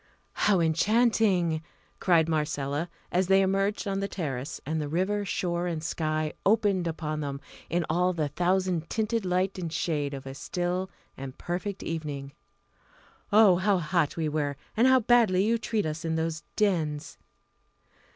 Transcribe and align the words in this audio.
"How 0.33 0.59
enchanting!" 0.59 1.61
cried 1.99 2.27
Marcella, 2.27 2.89
as 3.11 3.27
they 3.27 3.43
emerged 3.43 3.87
on 3.87 3.99
the 3.99 4.07
terrace, 4.07 4.59
and 4.65 4.91
river, 4.91 5.23
shore, 5.25 5.67
and 5.67 5.83
sky 5.83 6.33
opened 6.43 6.87
upon 6.87 7.19
them 7.19 7.39
in 7.69 7.85
all 7.87 8.11
the 8.11 8.27
thousand 8.29 8.89
tinted 8.89 9.25
light 9.25 9.59
and 9.59 9.71
shade 9.71 10.15
of 10.15 10.25
a 10.25 10.33
still 10.33 10.89
and 11.15 11.37
perfect 11.37 11.83
evening. 11.83 12.31
"Oh, 13.31 13.57
how 13.57 13.77
hot 13.77 14.17
we 14.17 14.27
were 14.27 14.57
and 14.75 14.87
how 14.87 15.01
badly 15.01 15.43
you 15.45 15.59
treat 15.59 15.85
us 15.85 16.03
in 16.03 16.15
those 16.15 16.41
dens!" 16.55 17.19